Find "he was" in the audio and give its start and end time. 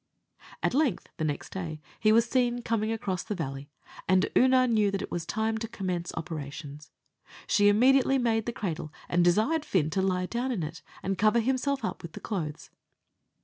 1.99-2.25